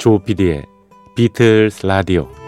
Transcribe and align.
조피디의 0.00 0.64
비틀스 1.14 1.84
라디오 1.84 2.39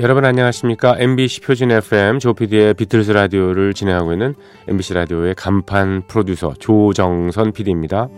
여러분 0.00 0.24
안녕하십니까? 0.24 0.94
MBC 0.96 1.40
표준 1.40 1.72
FM 1.72 2.20
조피디의 2.20 2.74
비틀스 2.74 3.10
라디오를 3.10 3.74
진행하고 3.74 4.12
있는 4.12 4.36
MBC 4.68 4.94
라디오의 4.94 5.34
간판 5.34 6.06
프로듀서 6.06 6.54
조정선 6.60 7.50
PD입니다. 7.50 8.08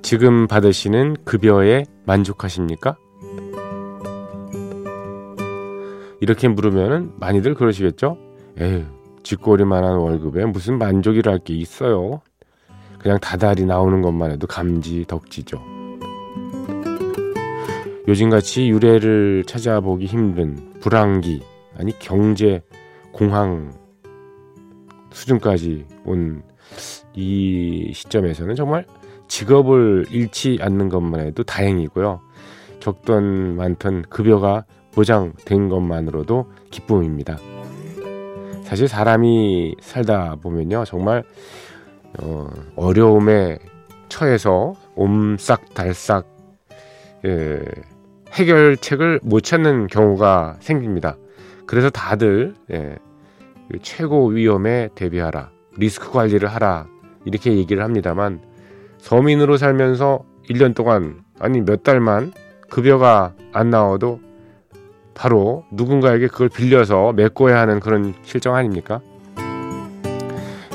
지금 0.00 0.46
받으시는 0.46 1.16
급여에 1.26 1.84
만족하십니까? 2.06 2.96
이렇게 6.22 6.48
물으면 6.48 7.12
많이들 7.18 7.52
그러시겠죠? 7.52 8.16
에휴, 8.60 8.84
쥐꼬리만한 9.24 9.98
월급에 9.98 10.46
무슨 10.46 10.78
만족이랄 10.78 11.40
게 11.40 11.52
있어요. 11.52 12.22
그냥 12.98 13.18
다달이 13.20 13.66
나오는 13.66 14.00
것만 14.00 14.30
해도 14.30 14.46
감지 14.46 15.04
덕지죠. 15.06 15.73
요즘같이 18.06 18.68
유래를 18.68 19.44
찾아보기 19.46 20.06
힘든 20.06 20.74
불황기 20.80 21.42
아니 21.76 21.98
경제 21.98 22.62
공황 23.12 23.72
수준까지 25.10 25.86
온 26.04 26.42
이 27.14 27.92
시점에서는 27.94 28.54
정말 28.56 28.86
직업을 29.28 30.06
잃지 30.10 30.58
않는 30.60 30.88
것만 30.88 31.20
해도 31.20 31.42
다행이고요. 31.44 32.20
적던 32.80 33.56
많던 33.56 34.02
급여가 34.10 34.64
보장된 34.92 35.68
것만으로도 35.68 36.50
기쁨입니다. 36.70 37.38
사실 38.64 38.88
사람이 38.88 39.76
살다 39.80 40.36
보면요, 40.36 40.84
정말 40.84 41.22
어, 42.20 42.48
어려움에 42.76 43.58
처해서 44.08 44.74
옴싹달싹 44.94 46.26
예, 47.24 47.60
해결책을 48.34 49.20
못 49.22 49.40
찾는 49.40 49.86
경우가 49.86 50.56
생깁니다. 50.60 51.16
그래서 51.66 51.88
다들 51.88 52.54
예, 52.72 52.96
그 53.70 53.78
최고 53.80 54.26
위험에 54.26 54.88
대비하라, 54.94 55.50
리스크 55.76 56.10
관리를 56.10 56.48
하라 56.48 56.86
이렇게 57.24 57.56
얘기를 57.56 57.82
합니다만 57.82 58.40
서민으로 58.98 59.56
살면서 59.56 60.24
1년 60.50 60.74
동안 60.74 61.22
아니 61.38 61.60
몇 61.60 61.82
달만 61.82 62.32
급여가 62.68 63.34
안 63.52 63.70
나와도 63.70 64.20
바로 65.14 65.64
누군가에게 65.70 66.26
그걸 66.26 66.48
빌려서 66.48 67.12
메꿔야 67.12 67.60
하는 67.60 67.78
그런 67.78 68.14
실정 68.22 68.56
아닙니까? 68.56 69.00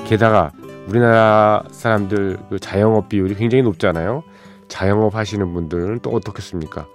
게다가 0.05 0.51
우리나라 0.87 1.63
사람들 1.71 2.37
그 2.49 2.57
자영업 2.57 3.09
비율이 3.09 3.35
굉장히 3.35 3.61
높잖아요. 3.63 4.23
자영업 4.69 5.15
하시는 5.15 5.53
분들은 5.53 5.99
또 5.99 6.11
어떻겠습니까? 6.11 6.87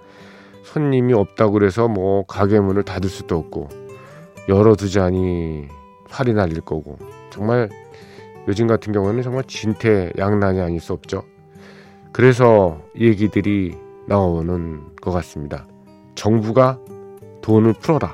손님이 0.75 1.13
없다고 1.13 1.53
그래서 1.53 1.87
뭐 1.87 2.25
가게 2.25 2.59
문을 2.59 2.83
닫을 2.83 3.09
수도 3.09 3.37
없고 3.37 3.69
열어두자니 4.49 5.69
팔이 6.09 6.33
날릴 6.33 6.59
거고 6.59 6.97
정말 7.29 7.69
요즘 8.49 8.67
같은 8.67 8.91
경우는 8.91 9.21
정말 9.21 9.45
진퇴양난이 9.45 10.59
아닐 10.59 10.81
수 10.81 10.91
없죠. 10.91 11.23
그래서 12.11 12.81
얘기들이 12.99 13.77
나오는 14.05 14.81
것 15.01 15.11
같습니다. 15.11 15.65
정부가 16.13 16.77
돈을 17.41 17.71
풀어라. 17.79 18.13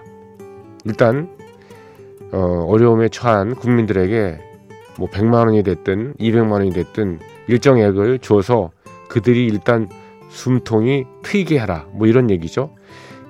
일단 0.86 1.36
어, 2.32 2.66
어려움에 2.70 3.10
처한 3.10 3.56
국민들에게 3.56 4.40
뭐 5.00 5.10
100만 5.10 5.48
원이 5.48 5.64
됐든 5.64 6.14
200만 6.20 6.52
원이 6.52 6.74
됐든 6.74 7.22
일정 7.48 7.80
액을 7.80 8.20
줘서 8.20 8.70
그들이 9.10 9.48
일단 9.48 9.90
숨통이 10.31 11.06
트이게 11.24 11.58
하라 11.58 11.88
뭐 11.92 12.08
이런 12.08 12.30
얘기죠. 12.30 12.74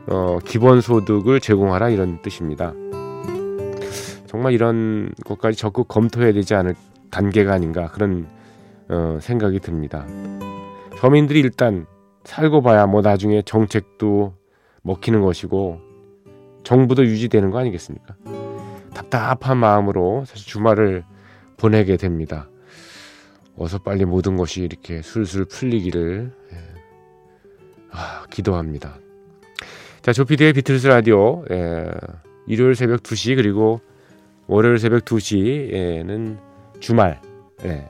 어, 0.07 0.39
기본 0.45 0.81
소득을 0.81 1.39
제공하라 1.39 1.89
이런 1.89 2.22
뜻입니다. 2.22 2.73
정말 4.28 4.53
이런 4.53 5.12
것까지 5.25 5.57
적극 5.57 5.88
검토해야 5.88 6.31
되지 6.31 6.56
않을 6.56 6.75
단계가 7.09 7.53
아닌가 7.53 7.88
그런 7.88 8.28
어, 8.88 9.19
생각이 9.22 9.59
듭니다. 9.59 10.06
서민들이 11.00 11.39
일단 11.39 11.85
살고 12.23 12.62
봐야 12.62 12.85
뭐 12.85 13.01
나중에 13.01 13.41
정책도 13.41 14.33
먹히는 14.83 15.22
것이고 15.22 15.79
정부도 16.63 17.06
유지되는 17.06 17.50
거 17.50 17.59
아니겠습니까? 17.59 18.16
답답한 18.94 19.57
마음으로 19.57 20.23
사실 20.25 20.47
주말을 20.47 21.03
보내게 21.57 21.97
됩니다. 21.97 22.47
어서 23.57 23.79
빨리 23.79 24.06
모든 24.06 24.38
것이 24.38 24.62
이렇게 24.62 25.01
술술 25.01 25.45
풀리기를 25.45 26.31
아, 27.91 28.25
기도합니다. 28.29 28.96
자, 30.02 30.13
조피디의 30.13 30.53
비틀스 30.53 30.88
라디오 30.88 31.46
예, 31.52 31.90
일요일 32.47 32.75
새벽 32.75 33.03
2시 33.03 33.35
그리고 33.35 33.81
월요일 34.47 34.79
새벽 34.79 35.06
2시에는 35.06 36.38
주말 36.80 37.22
예, 37.63 37.90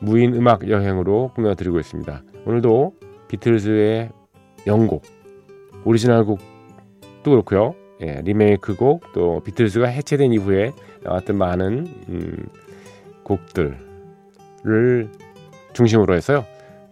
무인 0.00 0.34
음악 0.34 0.68
여행으로 0.68 1.32
꾸며드리고 1.34 1.78
있습니다. 1.78 2.22
오늘도 2.46 2.94
비틀스의 3.28 4.10
명곡 4.66 5.02
오리지널 5.84 6.24
곡도 6.24 7.30
그렇고요. 7.30 7.74
예, 8.00 8.20
리메이크 8.24 8.74
곡, 8.76 9.12
또 9.14 9.40
비틀스가 9.44 9.86
해체된 9.86 10.32
이후에 10.32 10.72
나왔던 11.02 11.38
많은 11.38 11.86
음, 12.08 12.46
곡들을 13.22 13.78
중심으로 15.72 16.14
해서요. 16.14 16.44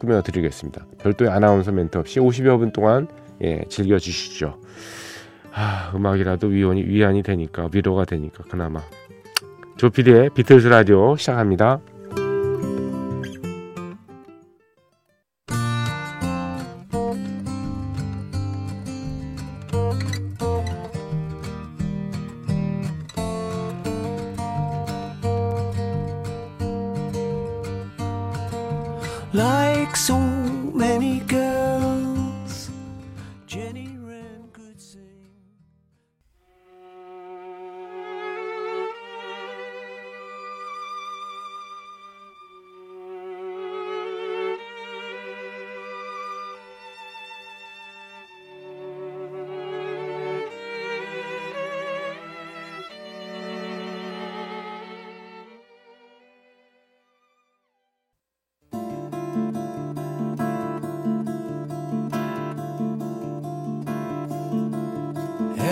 꾸며드리겠습니다. 0.05 0.87
별도의 0.99 1.31
아나운서 1.31 1.73
멘트 1.73 1.99
없이 1.99 2.21
50여 2.21 2.59
분 2.59 2.73
동안 2.73 3.09
예, 3.43 3.63
즐겨주시죠. 3.69 4.61
아, 5.53 5.93
음악이라도 5.95 6.49
위원이, 6.49 6.83
위안이 6.83 7.23
되니까, 7.23 7.69
위로가 7.73 8.05
되니까, 8.05 8.43
그나마. 8.51 8.81
조피디의 9.77 10.31
비틀스 10.35 10.67
라디오 10.69 11.17
시작합니다. 11.17 11.81
Like 29.85 29.97
so 29.97 30.19
many 30.19 31.21
girls. 31.21 32.71
Jenny 33.47 33.99
Wren 34.01 34.49
could 34.51 34.81
sing. 34.81 35.14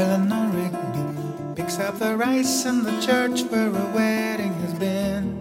Eleanor 0.03 0.51
Rigby 0.51 1.55
picks 1.55 1.79
up 1.79 1.97
the 2.01 2.17
rice 2.17 2.67
in 2.67 2.83
the 2.83 3.01
church 3.01 3.43
where 3.45 3.69
a 3.69 3.87
wedding 3.95 4.53
has 4.55 4.75
been. 4.75 5.39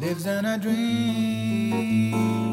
Lives 0.00 0.26
in 0.26 0.44
a 0.44 0.58
dream. 0.58 2.51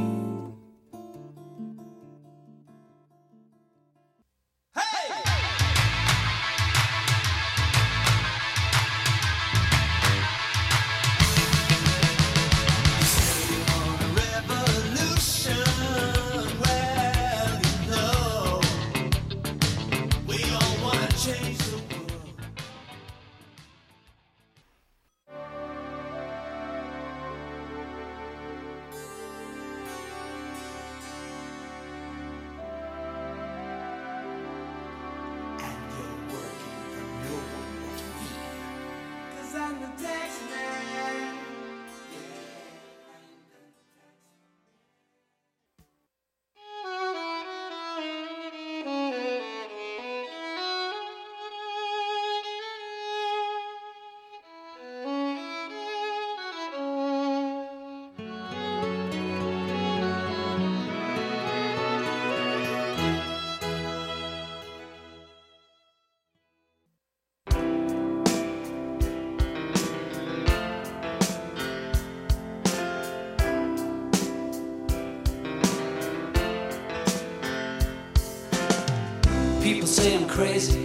Crazy. 80.27 80.79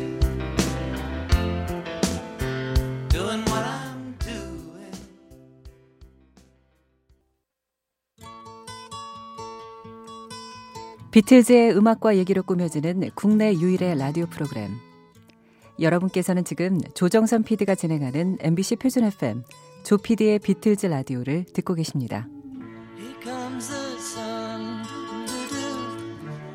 Doing 3.08 3.42
what 3.48 3.64
I'm 3.64 4.18
doing. 4.18 4.92
비틀즈의 11.10 11.76
음악과 11.76 12.16
얘기로 12.16 12.42
꾸며지는 12.42 13.10
국내 13.14 13.54
유일의 13.54 13.96
라디오 13.96 14.26
프로그램. 14.26 14.70
여러분께서는 15.80 16.44
지금 16.44 16.80
조정선 16.94 17.42
PD가 17.42 17.74
진행하는 17.74 18.38
MBC 18.40 18.76
표준 18.76 19.04
FM 19.04 19.42
조 19.82 19.96
PD의 19.96 20.38
비틀즈 20.40 20.86
라디오를 20.86 21.44
듣고 21.52 21.74
계십니다. 21.74 22.28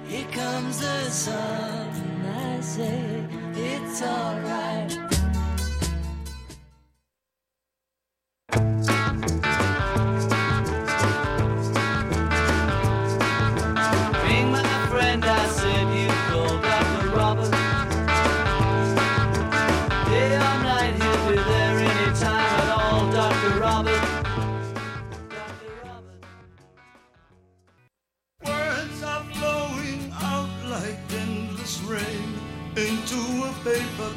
Here 0.10 0.26
comes 0.32 0.80
the 0.80 1.06
sun. 1.08 1.79
Say 2.80 3.26
it's 3.56 4.02
alright. 4.02 4.69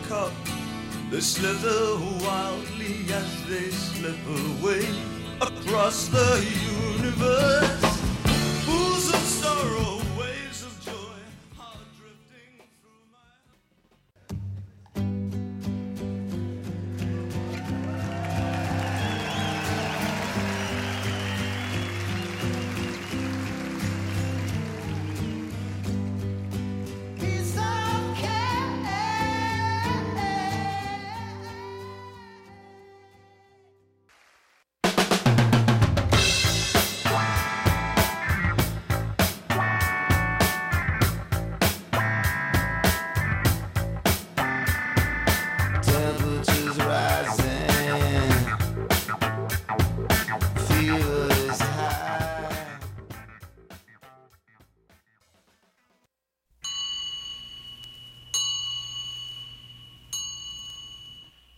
Cup. 0.08 0.32
They 1.10 1.20
slither 1.20 1.98
wildly 2.24 3.04
as 3.12 3.46
they 3.48 3.70
slip 3.70 4.16
away 4.26 4.86
across 5.40 6.08
the 6.08 6.44
universe. 6.98 7.81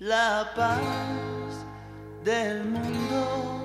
La 0.05 0.53
paz 0.55 1.65
del 2.25 2.63
mundo, 2.63 3.65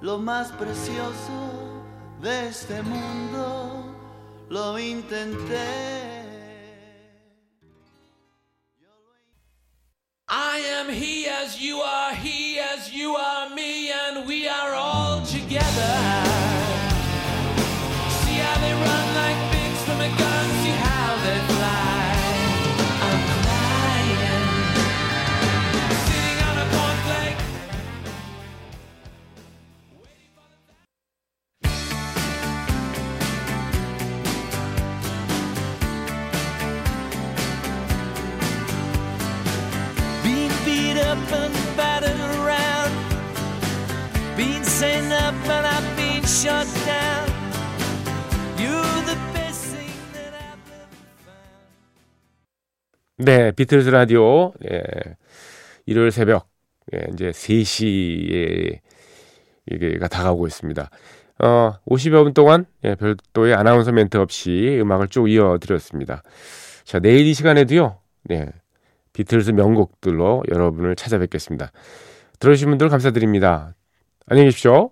lo 0.00 0.16
más 0.16 0.52
precioso 0.52 1.82
de 2.22 2.46
este 2.46 2.80
mundo, 2.82 3.92
lo 4.48 4.78
intenté. 4.78 6.06
I 10.28 10.60
am 10.78 10.88
he 10.88 11.26
as 11.26 11.60
you 11.60 11.80
are, 11.80 11.95
up 41.16 41.32
and 41.32 41.54
battered 41.76 42.20
around. 42.40 42.92
Being 44.36 44.64
sent 44.64 45.12
up 45.12 45.34
and 45.48 45.66
I've 45.66 45.96
been 45.96 46.22
shut 46.24 46.66
down. 46.84 47.26
You're 48.58 49.00
the 49.06 49.18
best 49.32 49.64
thing 49.72 49.96
that 50.14 50.32
I've 50.34 50.64
ever 50.70 51.00
found. 51.24 51.56
네, 53.18 53.52
비틀즈 53.52 53.88
라디오 53.88 54.52
예, 54.70 54.82
일요일 55.86 56.10
새벽 56.10 56.48
예, 56.94 57.06
이제 57.12 57.30
3시에 57.30 58.80
이게가 59.70 60.08
다가오고 60.08 60.46
있습니다. 60.46 60.90
어, 61.38 61.72
50여 61.86 62.24
분 62.24 62.34
동안 62.34 62.66
예, 62.84 62.94
별도의 62.94 63.54
아나운서 63.54 63.92
멘트 63.92 64.16
없이 64.18 64.78
음악을 64.80 65.08
쭉 65.08 65.28
이어드렸습니다. 65.28 66.22
자, 66.84 66.98
내일 66.98 67.26
이 67.26 67.34
시간에도요. 67.34 67.98
네, 68.24 68.48
비틀즈 69.16 69.52
명곡들로 69.52 70.42
여러분을 70.52 70.94
찾아뵙겠습니다. 70.94 71.72
들어주신 72.38 72.68
분들 72.68 72.90
감사드립니다. 72.90 73.74
안녕히 74.26 74.48
계십시오. 74.48 74.90